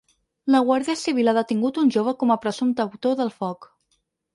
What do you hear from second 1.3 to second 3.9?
ha detingut un jove com a presumpte autor del foc.